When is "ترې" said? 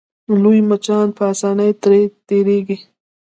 1.81-2.01